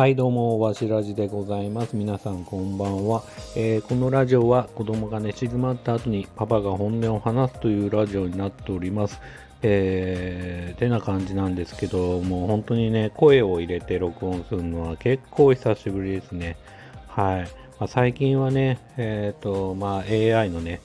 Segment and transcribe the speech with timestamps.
[0.00, 1.94] はいどうもわしらじでございます。
[1.94, 3.22] 皆さんこんばんは、
[3.54, 9.20] えー、このラジオは子供が寝静まった後にパパが本音を話すというラジオになっております。
[9.60, 16.56] えー、てな感じなんですけどもう本当にね声を入れて録音するのは結構久しぶりですね。
[17.06, 17.42] はい、
[17.78, 20.80] まあ、最近はねえっ、ー、とまあ AI のね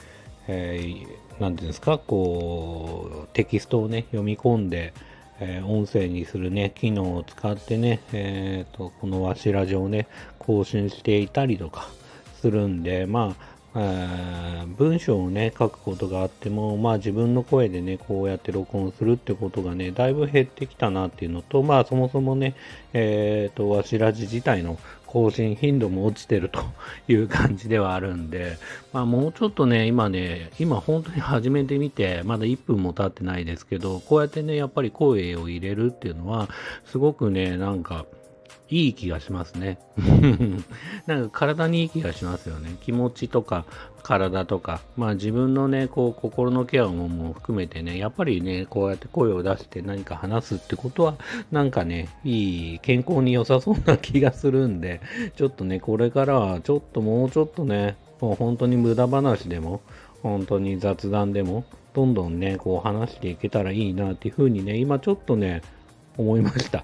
[0.49, 4.93] えー、ていうんですかこうテキストをね読み込んで
[5.39, 10.07] えー、音声にするね、機能を使ってね、えーと、このわしラジオをね、
[10.39, 11.89] 更新していたりとか
[12.41, 13.55] するんで、まあ、
[14.77, 22.55] 文章をね、書くことがあっても、まあ自分の声でね、こうやって録音するってことがね、だいぶ減ってきたなっていうのと、まあそもそもね、
[22.93, 24.77] えっ、ー、と、わしらじ自体の
[25.15, 26.61] 更新頻度も落ちてると
[27.07, 28.57] いう感じではあるんで、
[28.91, 36.49] まあもうちょっとね、今ね、今本当に始めてみて、まだ1分も経ってないですけど、こうやってね、やっぱり声を入れるっていうのは、
[36.83, 38.05] すごくね、なんか、
[38.69, 39.77] いい気がしますね。
[41.05, 42.75] なんか体にいい気がしますよね。
[42.81, 43.65] 気持ちとか
[44.01, 51.15] 体とか、まあ自分のね、こう心のケアもも含めてね、やっぱりね、こうやって声を出して何か話すってことは、
[51.51, 55.01] なんかね、いい、健康に良さそうな気がするんで、
[55.35, 59.81] ちょっとね、これからはちょっともうちょっとね、もう本当に無駄話でも、
[60.23, 65.61] 本当に雑談でも、どんどんね、こう話していけたらいいなっていうふうにね、今ちょっとね、
[66.17, 66.83] 思いました。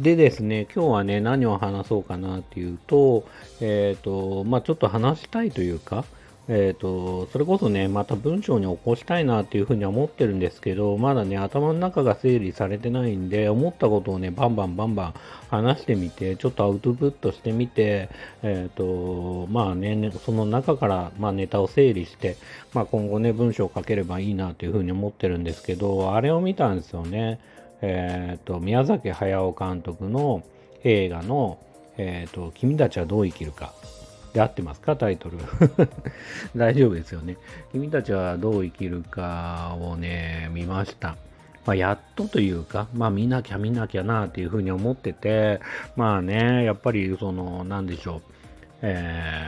[0.00, 3.26] でですね、今日はね、何を話そうかなっていうと、
[3.60, 6.06] えっ、ー、と、まあちょっと話したいというか、
[6.48, 15.14] えっ、ー、と、それこそね、また文章に起こしたいなっていうふうには思ってるんですけど、まだね、頭の中が整理されてないんで、思ったことをね、バンバンバンバン
[15.50, 18.08] 話してみて、ちょっとアウトプットしてみて、
[18.42, 22.38] えっ、ー、と、まあね、その中から、まあネタを整理して、
[22.72, 27.38] まあ今後ね、文章を書ければいいなというふうに思ってるんですけど、あれを見たんですよね。
[27.82, 30.42] え、ー、と、宮崎駿監督の
[30.84, 31.58] 映画の、
[31.96, 33.72] え、ー、と、君たちはどう生きるか。
[34.32, 34.94] で合ってますか？
[34.94, 35.38] タイトル。
[36.54, 37.36] 大丈夫ですよね。
[37.72, 41.16] 君たちはどう生きるかをね、見ました。
[41.66, 45.60] まあ、やっとというか、まあ見なきゃ見なきゃなっていうふうに思ってて、
[45.96, 48.20] まあね、やっぱりその、なんでしょう。
[48.82, 49.46] え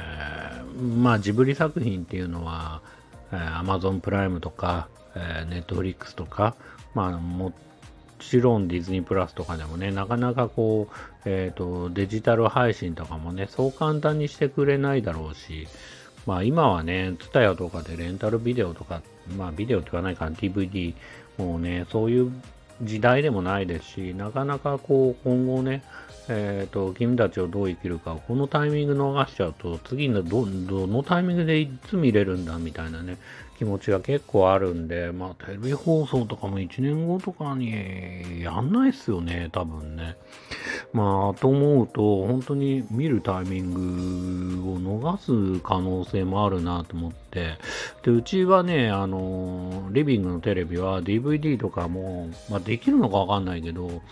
[0.67, 2.83] ー、まあジブリ作品っていうのは、
[3.33, 6.55] えー、Amazon プライムとか、えー、Netflix とか、
[6.95, 7.53] まあも
[8.29, 15.69] ちろんディズニープラスとかでもね、なかなかこう、えっ、ー、と、デジタル配信とかもね、そう簡単にしてくれないだろうし、
[16.27, 19.03] まあ今はね、ツタヤとかでレンタルビデオとか、
[19.37, 20.95] まあビデオって言わないから DVD、
[21.39, 22.33] もうね、そういう
[22.83, 25.83] 時代でもないですし、なかなかこう、今後ね、
[26.29, 33.19] えっ、ー、と、君たちをどう生きるか、このタイミング逃しちゃうと、次のど、どのタイミングでいつ見れるんだみたいなね、
[33.63, 40.17] 気持ちが結構あるんで、まあテレビ放送とかも1年後とかにやんないっすよね、多分ね。
[40.93, 47.57] まあ、と思うと、本当に見るタイミングを逃す可能性もあるなと思って、
[48.03, 54.03] で、うちはね、あの、リビングのテレビは DVD とかも、まあできるのかわかんないけど、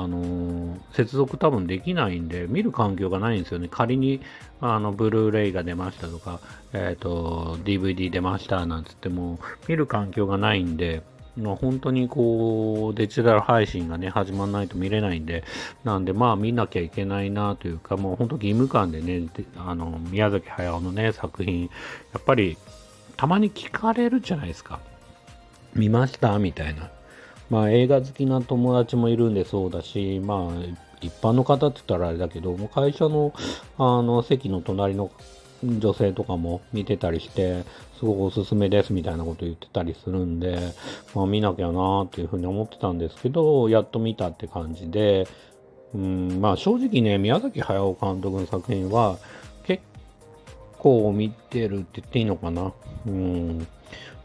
[0.00, 3.68] あの接続多分できないんで、見る環境がないんですよね。
[3.70, 4.20] 仮に、
[4.60, 6.40] あの、ブルーレイが出ましたとか、
[6.72, 9.38] えっ、ー、と、DVD 出ましたなんつっても、
[9.68, 11.02] 見る環境がないんで、
[11.36, 15.44] まあ、本当にこう、デジタル配信がね、始まらないと見れないんで、
[15.84, 21.68] なんでまあ見なきゃいけないなというか、もう本当義務感でね、あの、宮崎駿のね、作品、や
[22.18, 22.58] っぱり、
[23.16, 24.80] たまに聞かれるじゃないですか。
[25.74, 26.38] 見ました？
[26.38, 26.90] みたいな。
[27.52, 30.64] まあ映画好きな友達もいるんでそうだし、まあ
[31.02, 33.34] 一般の方って言ったらあれだけど、もう会社の
[33.76, 35.10] あの席の隣の
[35.62, 37.64] 女性とかも見てたりして、
[37.98, 40.72] すごくおすすめですみたいなこと言ってたりするんで、
[41.14, 45.28] まあ見なきゃなーっていうふうに思ってたんですけど、やっと見たって感じで、
[45.94, 49.18] うん、まあ正直ね、宮崎駿監督の作品は
[49.64, 49.82] 結
[50.78, 52.72] 構見てるって言っていいのかな。
[53.06, 53.66] うん。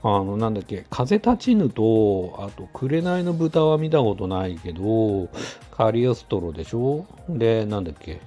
[0.10, 5.28] あの、なんだっけ、風立ちぬと、あと、紅の豚は見たことないけど、
[5.70, 7.06] カリオストロでしょ？
[7.28, 8.22] で、なんだっけ、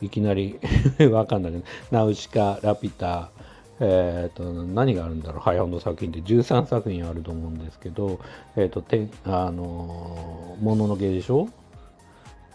[0.00, 0.58] いきなり
[1.12, 3.30] わかんないけど、ナウシカ、ラピュタ、
[3.78, 8.18] え、ー、と、何があるんだろう、早尾の作品って13作品あると思うんですけど、
[8.56, 11.48] えっ、ー、と、てあの、もののけでしょ？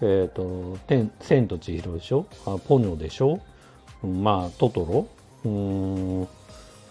[0.01, 2.25] えっ、ー、と、天、千と千尋でしょ？
[2.45, 3.39] あポニョでしょ？
[4.03, 5.07] まあ、トトロ？
[5.45, 6.27] うん、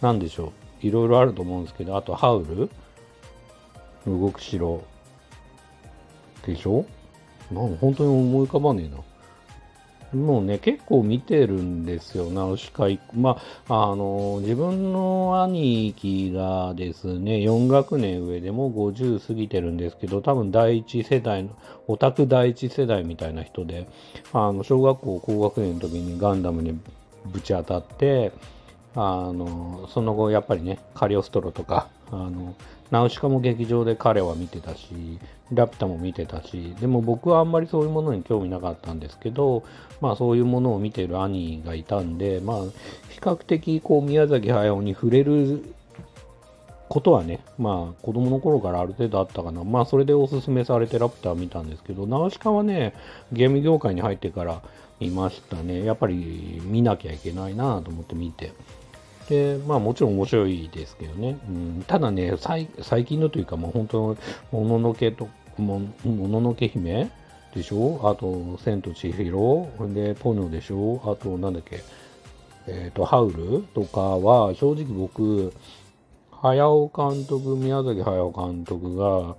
[0.01, 0.60] なんでしょう？
[0.83, 2.71] いろいろあると思うんですけど、あとハウル？
[4.07, 4.83] 動く城。
[6.47, 6.85] でしょ？
[7.51, 9.03] なん本当に思い浮かばねえな。
[10.13, 13.39] もうね、結構見てるんですよ、ナウシカま
[13.69, 21.51] あ、あの、自分の兄貴がですね、4学年上でも50過ぎてるんですけど、多分第一世代の、
[21.87, 23.87] オタク第一世代みたいな人で、
[24.33, 26.77] あの、小学校高学年の時にガンダムに
[27.27, 28.33] ぶち当たって、
[28.95, 32.55] あの、その後やっぱりね、カリオストロとか、あの、
[32.91, 35.19] ナウシカも劇場で彼は見てたし、
[35.53, 39.63] ラピュタも見てたし、でも僕はあんまりそういうものに興味なかったんですけど、
[40.01, 42.57] まあそういうものを見てる兄がいたんで、まあ
[43.11, 45.73] 比較的こう宮崎駿に触れる
[46.89, 49.63] ことはね、まあ子供の頃からある程度あったかな。
[49.63, 52.95] まあそれでおすすめされてラピュタ見たんですけど、ナウシカはね、
[53.33, 54.63] ゲーム業界に入ってから
[54.99, 55.85] 見ましたね。
[55.85, 58.53] やっぱり見なきゃいけないなと思って見て。
[59.31, 61.39] で、まあもちろん面白いですけどね。
[61.49, 62.67] うん、ただね、最
[63.05, 64.17] 近のというかもう本当、
[64.51, 67.11] もののけと、ももののけ姫
[67.55, 68.01] でしょ？
[68.03, 71.01] あと、千と千尋で、ポノでしょ？
[71.05, 71.83] あと、なんだっけ、
[72.67, 75.53] えっ、ー、と、ハウルとかは、正直僕、
[76.33, 79.37] 早尾監督、宮崎駿監督が、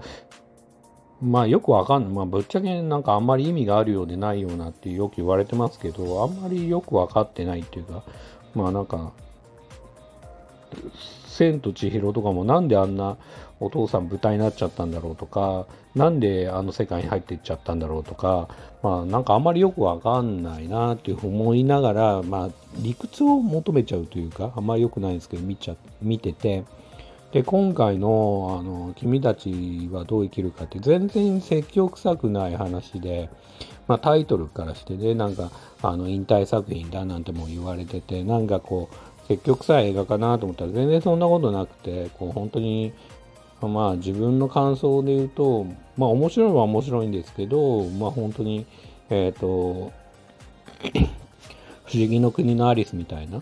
[1.22, 2.14] まあよくわかんない。
[2.14, 8.04] まあぶっちゃけなんかあんまり意味があるようでないようなってよく言われてますけど、あんまりよくわかってないっていうか、
[8.56, 9.12] まあなんか、
[11.28, 13.18] 千と千尋とかもなんであんな
[13.60, 18.50] お父さん豚になっちゃったんだろうとか、なんであの世界に入っていっちゃったんだろうとか、
[18.82, 26.64] まあなんかあんまりよくわかんないなっていうふう思いながら、まあ理屈を求めちゃうというか、あんまり良くないんですけど見ちゃ、見てて、
[27.32, 33.30] で、今回の、あの、君たちはどう生きるかって全然説教臭くない話で、
[33.88, 35.52] まあタイトルからしてね、なんか、
[35.82, 38.96] あの、引退作品だなんても言われてて、なんかこう、
[39.32, 42.92] 結局さ映画かなと思ったら全然そんなことなくてこう本当に
[43.62, 48.66] まあ自分の感想で言うとまあ面白いは面白いんですけどまあ本当に
[49.10, 49.94] えっ、ー、と
[51.86, 53.42] 不思議の国のアリスみたいな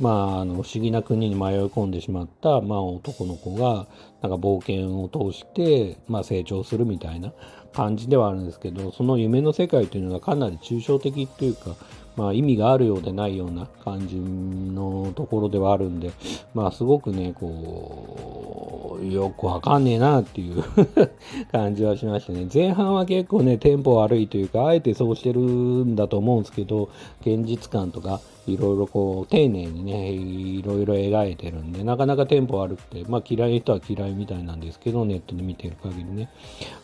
[0.00, 3.86] まあ、あの不思議な国に迷い込んでしまった、まあ、男の子が
[4.20, 7.32] なんか冒険を通して、まあ、成長するみたいな
[7.72, 11.76] 感じではあるんですけどその夢の世界というのがかなり抽象的というか
[12.16, 16.12] まあ、意味があるようでないような感じのところではあるんで、
[16.54, 20.62] まあ、すごくね、こう、よくわかんねえなっていう
[21.50, 22.46] 感じはしましたね。
[22.52, 26.90] 前半は結構ね、テンポ悪いというか、あえてそうしてるんだと思うんですけど、
[27.22, 36.28] 現実感とか、いろいろこう、丁寧にね、いろいろ描いてるんで、なかなかテンポ悪くて、まあ嫌い人は嫌いみたいなんですけど、ネットで見てる限りね。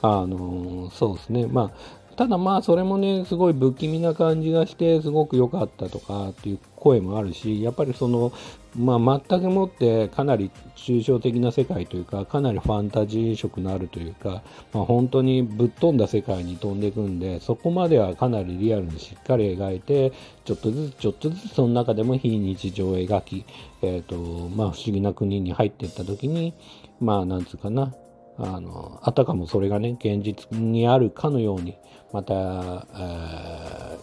[0.03, 1.47] あの、そうですね。
[1.47, 1.71] まあ、
[2.19, 8.33] ただまあそれもねすごい不気味な感じがしてすごく良かったとかっていう声もあるしやっぱりその
[8.77, 14.43] まあ全くもってかなり抽象的な世界というかかなりファンタジー色のあるというか、
[14.73, 20.13] まあ、本当にぶっ飛んだ世界に飛んでいくんでそこまではかなりリアルにしっかり描いて
[20.45, 23.45] ちょっとずつちょっとずつその中でも非日常を描き、
[23.83, 24.17] えーと
[24.57, 26.53] まあ、不思議な国に入っていった時に
[26.99, 27.95] まあなんつうかな
[28.39, 31.77] あのあたかもそれがね現実にあるかのように
[32.13, 33.99] また、えー、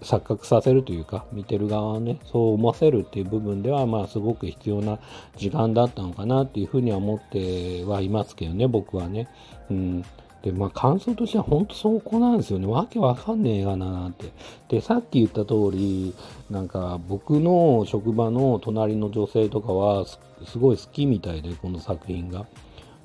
[0.00, 4.98] 錯覚させるというか見てる側をねそう思わせるっていう部分ではまあすごく必要な
[5.36, 9.28] 時間だったのかなっていうふうには思ってはいますけどね僕はね。
[9.70, 10.04] うん
[10.42, 12.66] で、まあ感想としては本当そこなんですよね。
[12.66, 14.32] わけわかんねえがなって。
[14.68, 16.14] で、さっき言った通り、
[16.48, 20.18] なんか僕の職場の隣の女性とかはす
[20.58, 22.46] ごい好きみたいで、この作品が。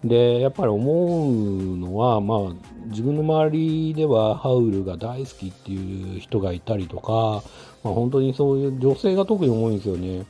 [0.03, 2.39] でやっぱり思うのは、まあ、
[2.87, 7.43] 自分の周りではハウルが大好きっていう人がいたりとか、
[7.83, 10.25] まあ、本当にそういう女性が特に多いんですよね。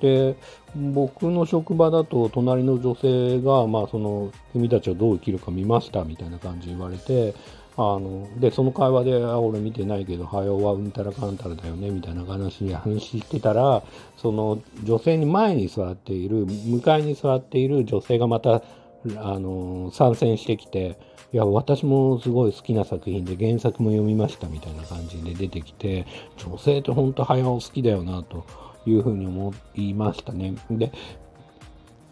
[0.00, 0.36] で
[0.74, 7.34] 僕の職場だと隣の女性が、まあ、その君たちはどう生きるか見ましたみたいな感じで言われて
[7.76, 13.82] あのでその会話で「あ俺見てないけど早尾はうんたらかんたらだよね」みたいな話に話してたら
[14.16, 18.62] その女性に前に座っている向かいに座っている女性がまた
[19.16, 20.98] あの参戦してきて
[21.32, 28.44] いや私もすごい好きな作品で原作も読みましたみたいな感じで出てきて女性って本当早尾好きだよなと
[28.84, 30.54] いうふうに思いましたね。
[30.70, 30.92] で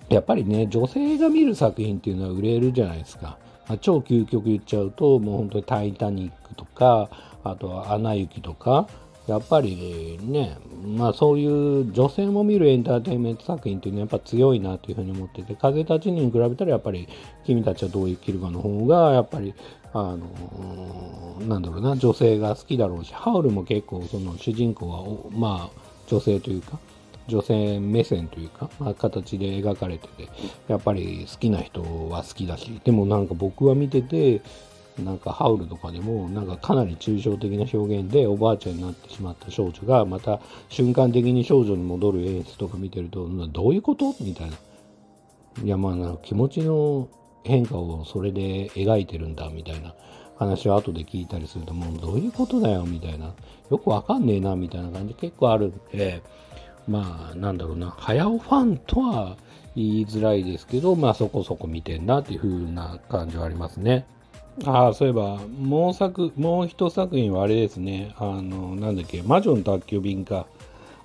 [0.09, 7.11] やっぱりね女性が見る作品っていうのは売れるじゃないですか、まあ、超究極言っちゃうともう本当に「タイタニック」とか
[7.45, 8.89] あとは「アナ雪」とか
[9.29, 10.57] やっぱりね、
[10.97, 17.09] まあそういう女性も見るエンターテインメント作品っていうのはやっぱ強いなというふうに思ってて、風立ちに比べたらやっぱり
[17.45, 19.55] 君たちはどう生きるかの方がやっぱり
[19.93, 26.79] あのなんだろうな女性が好きだろうしハウルも結構その主人公はまあ女性というか
[27.27, 30.29] 女性目線というか、まあ、形で描かれてて
[30.67, 34.41] やっぱり好きな人は好きだしでもなんか僕は見てて
[35.05, 44.15] なんかハウルとかでもなんかかなり抽象的な表現でおばあちゃんになってしまった少女がまた瞬間的に少女に戻る演出とか見てるとどういうこと？
[44.21, 44.57] みたいな。
[45.65, 47.09] いやまあ気持ちの
[47.45, 49.95] 変化をそれで描いてるんだみたいな
[50.37, 52.85] 話を後で聞いたりするともうどういうことだよ？
[52.85, 53.35] みたいな
[53.71, 56.23] よくわかんねえなみたいな感じ結構あるんで
[56.87, 59.37] まあなんだろうな早尾ファンとは
[59.75, 64.07] 言いづらいですけどまあそこそこ見てんなっていう風な感じはありますね。
[64.65, 68.15] ああ、そういえば、もう作、もう一作品はあれですね。
[68.19, 70.47] あの、なんだっけ、魔女の宅急便か。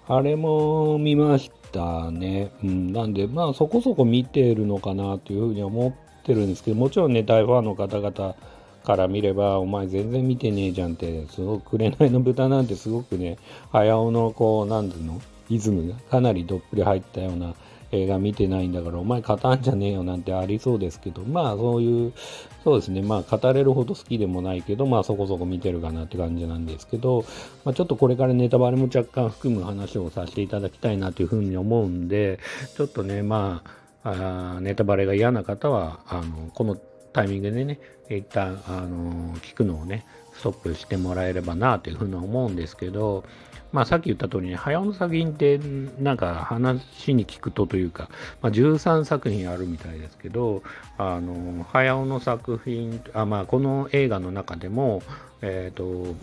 [0.07, 2.51] あれも見ましたね。
[2.63, 2.91] うん。
[2.91, 8.35] なんで、まあそこそこ見てるのかなというふうに思ってるんですけど、もちろんね、大ファンの方々
[8.83, 13.37] から見れば、お前全然見てねえじゃんって、すごく、紅の豚なんてすごくね、
[13.71, 17.53] 早尾のこう、なんていうの、イズムがかなりどっぷり入ったような
[17.93, 22.13] 映画見てないんだからお前勝たんじゃねえよなんてありそうですけどまあそういう
[22.63, 23.01] そうですね。
[23.01, 27.25] まあ語れるほど好きでもないけどまあそこそこ見てるかなって感じなんですけど、
[27.65, 32.39] まあ、ちょっとこれからネタバレも若干含む話をさせていただきたいなというふうに思うんで
[32.75, 33.63] ちょっとねま
[34.03, 36.77] ああネタバレが嫌な方はあのこの
[37.13, 37.79] タイミングでね
[38.09, 43.23] 一旦あの聞くのをねストップしてもらえればなというふうに思うんですけど
[43.73, 45.59] まあ、さっき言った通りに、早尾の作品って、
[45.99, 48.07] なんか話に聞くとというか、
[48.43, 50.61] まあ、13作品あるみたいですけど、
[50.99, 55.01] あの、早尾の作品、あまあ、この映画の中でも、
[55.41, 56.15] えっ、ー、と、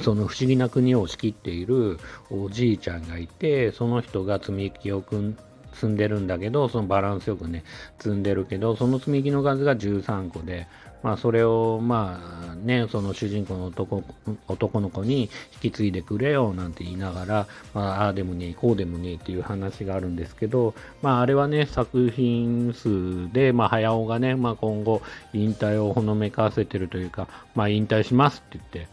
[0.00, 1.98] その不思議な国を仕切っている
[2.30, 5.38] おじいちゃんがいて、その人が積み木を組ん
[5.74, 7.64] 積んでるんだけど、そのバランスよくね、
[7.98, 10.66] 積んでるけど、その積み木の数が13個で、
[11.04, 14.02] まあ、それを、まあね、その主人公の男
[14.48, 15.24] 男の子に
[15.62, 25.02] 引き継いでくれよなんて言いながら、まあ、ああでもねえ、こうでもねえっていう話があるんですけど、まあ、あれはね、作品数で、まあ、早尾がね、まあ、今後、
[25.34, 28.88] 引退をほのめかせてるというか、まあ、引退しますって言って、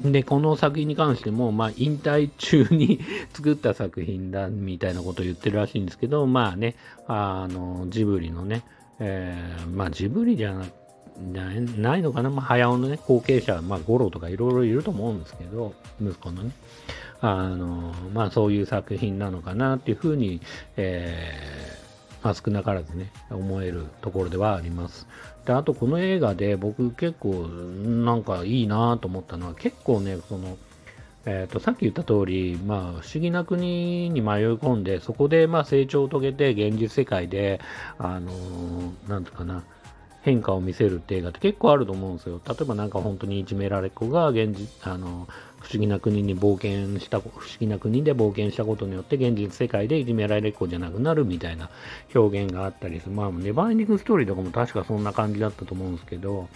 [0.00, 3.00] で、この作品に関しても、まあ、引退中に
[3.32, 8.62] 作った作品だみたいなことを言ってるらしいんですけど、 まあね、あの、ジブリのね、
[8.98, 10.64] えー、まあ、ジブリじゃな
[11.76, 16.50] ないのかな、まあ、早尾のね、後継者、まあ、五郎とかいろいろいると思うんですけど、息子のね、
[17.20, 20.40] あの、まあ、そういう作品なのかなっていうふうに、
[20.76, 21.61] えー、
[22.22, 25.06] まあ、少なからずね、思えるところではあります。
[25.44, 27.32] で、あとこの映画で僕結構
[27.84, 30.56] なんかいいなと思ったのは、結構ね、その、
[31.24, 37.60] えーと、さっき言った通り、まあ、不思議な国に迷い込んで、そこでまあ成長を遂げて、現実世界で、
[37.98, 39.64] あのー、なんとかな、
[40.22, 42.40] 変化を見せるって映画って結構あると思うんですよ。
[42.46, 45.26] 例えばなんか本当にいじめられっ子が現実、あの、
[45.62, 51.70] 不思議な国に冒険した、不思議な国で冒険したことによって現実世界でいじめられっ子じゃなくなるみたいな
[52.14, 53.12] 表現があったりする。
[53.12, 56.48] まあ、ネバーエンディングストーリーとかも確かそんな感じだったと思うんですけど、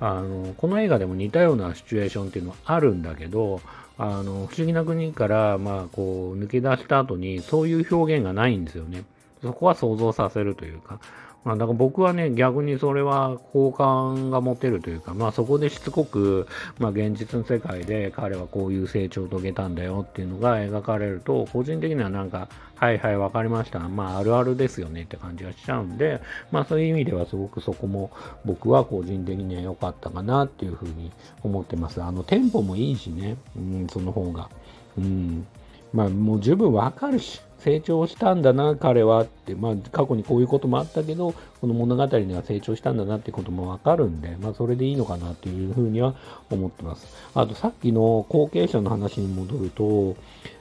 [0.00, 3.60] あの、この映画でも似たようなシチュエーションっていうのはあるんだけど、
[3.98, 9.02] あの、不思議な国から、まあ、こう、抜け出した後に、そういう表現がないんですよね。
[9.42, 11.00] そこは想像させるというか、
[11.48, 16.46] まあ、だから僕はね、逆にそれは好感が持てるというか、まあそこでしつこく、
[16.78, 23.78] まあ現実の世界で彼はこういう成長を遂げたんだよっていうのが描かれると、個人的にはなんか、はいはいわかりました。
[23.78, 26.20] まああるあるですよねって感じがしちゃうんで、
[26.52, 28.10] まあそういう意味ではすごくそこも
[28.44, 31.10] 僕は個人的には良かったかなっていうふうに
[31.42, 32.02] 思ってます。
[32.02, 34.50] あのテンポもいいしね、うん、その方が。
[34.98, 35.46] うん。
[35.94, 46.14] まあもう十分わかるし、成長したんだな、彼はって、まあ、過去にこういうこともあったけど、この物語には成長したんだなってこともわかるんで、まあ、それでいいのかなっていうふうには
[46.50, 47.06] 思ってます。
[47.34, 50.16] あと、さっきの後継者の話に戻ると、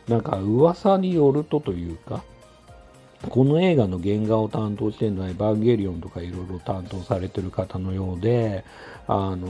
[0.07, 2.23] なんか噂によるとというか、
[3.29, 8.63] この映画の原画を担当してるのはエヴァンゲリオンとかいろいろ担当されてる方のようで、
[9.07, 9.47] あの、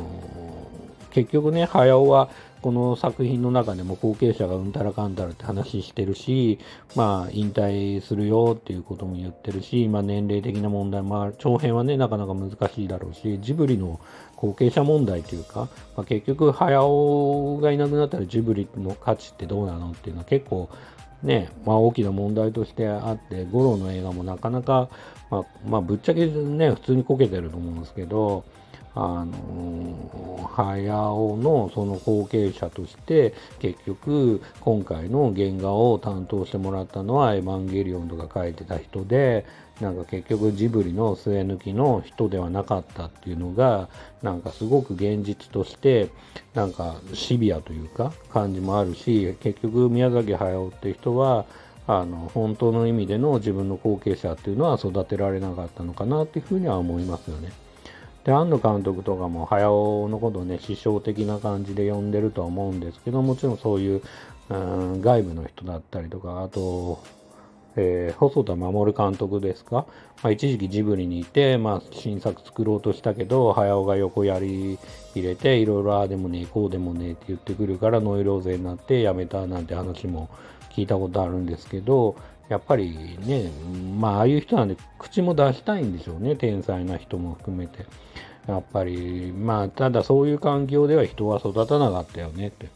[1.18, 2.30] 結局ね、早尾は
[2.62, 6.60] この作品の中でも後継者がうんたらかんたらって話してるし、
[6.96, 14.00] まあ、引退するよっていうことも言ってるし、まあ、年齢的な問題、まあ、長編はね、なかなか難しいだろうし、ジブリの
[14.36, 20.70] 後継者問題というか、まあ、結局、早尾がいなくなったらジブリの価値ってどうなのっていうのは結構、
[21.24, 24.90] ね、まあ、大きな問題としてあって、五郎の映画もなかなか、
[25.32, 28.44] まあ、まあ、ぶっちゃけね、普通にこけてると思うんですけど、
[29.00, 39.46] あの早尾のその後継者として結局今回の原画を担当してもらったのはエヴァンゲリオンとか書いてた人で
[39.80, 43.88] なんか結局ジブリの末抜きの人ではなかったっていうのが
[44.24, 46.10] なんかすごく現実として
[46.56, 51.46] なんかシビアというか感じもあるし結局宮崎駿って人は
[51.86, 57.52] あの本当の意味での自分の後継者っていうのは育てられなかったのかなっていうふうには思いますよね。
[58.28, 64.02] で、庵野監督とかも、早尾のことをね、師匠的な感じで呼んでるとは思うんですけど、もちろんそういう、
[64.50, 67.00] うん、外部の人だったりとか、あと、
[67.78, 69.86] えー、細田守監督ですか、
[70.24, 74.78] まあ、一時期ジブリにいて、まあ、新作作ろうとしたけど、早尾が横やり
[75.16, 80.30] 入れて、いろいろああでもねえ、こうでもねえって言ってくるから、ノイローゼになって辞めたなんて話も
[80.76, 82.18] 聞いたことあるんですけど、
[82.50, 83.52] やっぱりね、
[83.98, 87.86] まあ、ああいう人なんで、口も出したいんでしょうね、天才な人も含めて。
[88.48, 92.70] やっぱり、まあ、ただそういう環境では人は育たなかったよねって。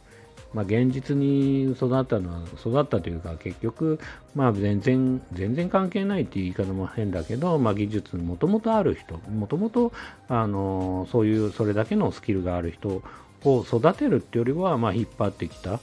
[0.53, 3.99] まあ、現実に育ったのは、育ったというか、結局、
[4.35, 9.93] まあ、全然、全然関係ないっていう言い方も変だけど、まあ、技術もともとある人、もともと、
[10.27, 13.01] あの、そういう、それだけのスキルがある人
[13.45, 15.79] を育てるってよりは、まあ、引っ張ってきた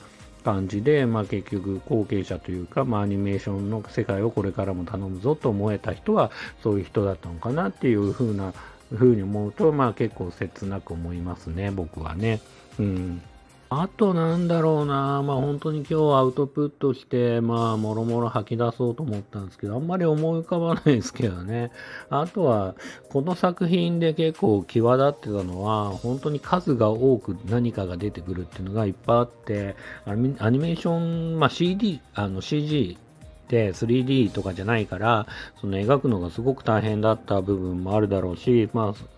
[0.48, 6.30] 感じで、まあ、結局、後継者というか、まあ、アニメーションの世界をこれからも頼むぞと思えた人は、
[6.62, 8.54] そういう人だったのかなっていうふうな、
[8.90, 12.40] ふうに思うと、まあ、結構切なく思いますね、僕はね。
[12.78, 13.20] うん。
[13.70, 21.70] あとなんだろうな、まあ本当に今日アウトプットして、まあもろもろ吐き出そうと思ったんですけど、あんまり思い浮かばないですけどね。
[22.08, 22.74] あとは、
[23.10, 32.96] この作品で結構際立ってたのは、本当に数が多く何かが出てくるっていうのがいっぱいあって、アニメーション、まあ CD、あの CG
[33.48, 35.26] で 3D とかじゃないから、
[35.60, 39.17] その描くのがすごく大変だった部分もあるだろうし、まあ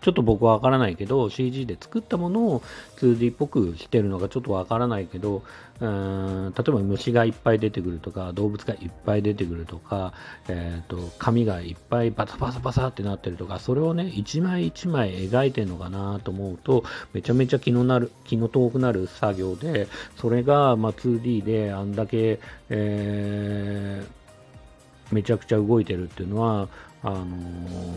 [0.00, 2.62] ちょっと僕はわからないけど、CG で作ったものを
[2.96, 5.42] 2D っぽくしてるのがちょっとわからないけど、
[5.80, 10.14] うーん例えば虫がいっぱい出てくるとか、動物がいっぱい出てくるとか、
[10.48, 22.40] えっ、ー、と、紙がいっぱいバサバサバサってなってるとか、それをね、一枚一枚描いてるのかなと思うと、めちゃめちゃ気のなる、気の遠くなる作業で、それが、ま 2D であんだけ、
[22.70, 26.68] えー、めちゃくちゃ動いてるっていうのは、
[27.02, 27.26] あの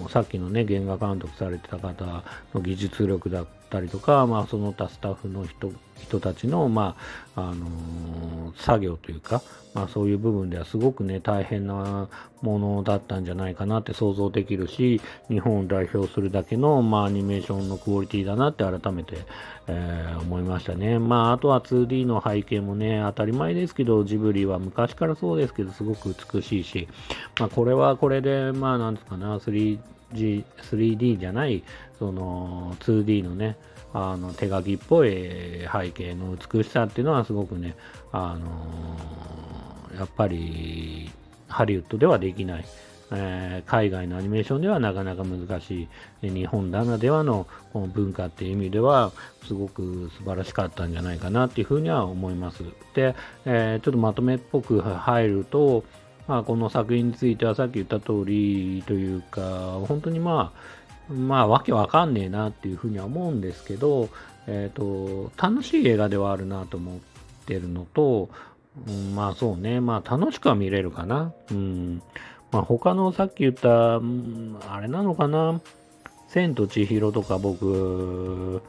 [0.08, 6.98] ー、さっきのね、原画監督されてた方の技術力だったりとか、まあ、その他スタッフの人人たちの、ま
[7.36, 9.42] あ、あのー、作業というか、
[9.74, 12.10] まあ、そういう部分ではすごくね、大変な
[12.42, 19.18] ものだったんじゃないかなって想像できるし、日本を代表するだけの、まあ、アニメーションのクオリティだなって改めて、
[19.68, 21.00] えー、思いましたね。
[21.00, 26.90] まあ、あとは 2D の背景もね、当たり前ですけど、ジブリは昔からそうですけど、すごく美しいし、
[27.40, 29.80] まあ、これはこれで、まあ、なんですかな、3
[30.14, 31.64] 3G 3D じゃない、
[32.00, 33.58] その 2D のね、
[33.94, 35.12] あの手書きっぽい
[35.72, 37.76] 背景の美しさっていうのはすごくね、
[38.12, 41.12] あのやっぱり
[41.48, 42.66] ハリウッドではできない、
[43.12, 45.88] えー、海外のアニメーションではなかなか難し
[46.24, 49.12] い、日本ならではのこの文化っていう意味では
[49.46, 52.64] すごく素晴らしかったんじゃないかなっていうふうには思います。
[52.96, 55.84] で、えー、ちょっとまとめっぽく入ると、
[56.28, 60.54] まあ、この作品についてはさっき言った通りというか、本当にま
[61.10, 64.10] あ、まあ、わけわかんねえなっていうふうには思うんですけど、
[64.48, 67.00] えっ、ー、と、楽しい映画ではあるなと思っ
[67.46, 68.30] てるのと、
[68.88, 71.34] うん、まあそうね、まあ楽しくは見れるかな。
[71.52, 72.02] うん。
[72.52, 74.00] まあ他のさっき言った、あ
[74.82, 75.62] れなのかな？
[76.30, 78.62] 千と千尋とか僕、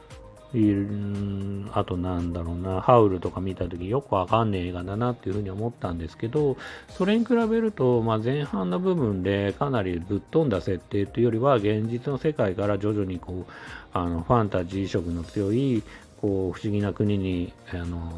[1.73, 6.55] あとなんだろうな、ハウルとか見た時よくわかんねえ映画だなっていうふうに思ったんですけど、
[6.89, 13.51] それに比べると、まあ、前半の部分でかなりぶっ飛んだ設定というよりは、現実の世界から徐々にこう、
[13.91, 15.83] あのファンタジー色の強い、
[16.21, 18.11] こう、不思議な国に、あの、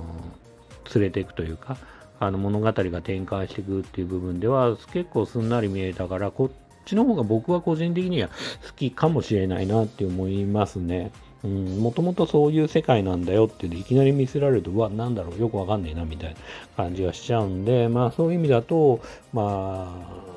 [0.93, 1.77] 連れていくというか、
[2.19, 6.51] あの物語が展開していくっていう部分では結構すんなり見えたから、こっ
[6.85, 11.11] ちの方が僕は個人的には好きかもしれないなって思いますね。
[11.43, 16.35] もともとそういう世界なんだよっていきなり見せられると、うわ、なんだろう、よくわかんねえな、みたいな
[16.75, 19.01] 感じがしちゃうんで、まあそういう意味だと、
[19.33, 20.27] まあ、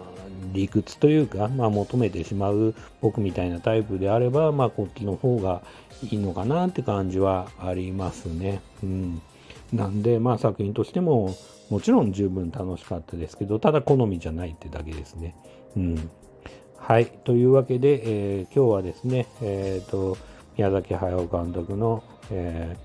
[0.52, 5.62] 理屈というか、まあ求めてしまう僕みたいなタイプであれば、まあこっちの方が
[6.02, 8.60] いいのかなって感じはありますね。
[8.82, 9.22] うん。
[9.72, 11.34] なんで、まあ作品としても、
[11.70, 15.34] もちろん十分楽しかったですけど、ただ好みじゃないってだけですね。
[15.76, 16.10] うん。
[16.76, 17.06] はい。
[17.06, 20.16] というわけで、えー、今日はですね、えっ、ー、と、
[20.60, 22.76] 宮崎駿監督の、え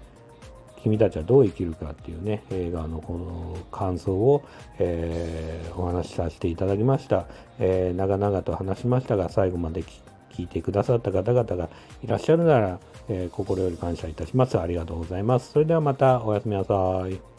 [0.78, 4.46] ー、君たちはどう生きるかっていうね、映画のこの感想を、
[4.80, 7.26] えー、お話しさせていただきました。
[7.60, 9.84] えー、長々と話しましたが、最後まで
[10.32, 11.70] 聞いてくださった方々が
[12.02, 14.58] いらっしゃるなら、え心より感謝いたします。
[14.58, 15.52] ありがとうございます。
[15.52, 17.35] それではまたおやすみなさい。